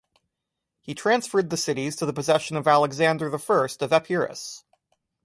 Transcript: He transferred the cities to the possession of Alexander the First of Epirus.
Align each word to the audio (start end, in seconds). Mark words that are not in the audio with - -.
He 0.79 0.95
transferred 0.95 1.51
the 1.51 1.57
cities 1.57 1.95
to 1.97 2.07
the 2.07 2.11
possession 2.11 2.57
of 2.57 2.67
Alexander 2.67 3.29
the 3.29 3.37
First 3.37 3.83
of 3.83 3.93
Epirus. 3.93 4.63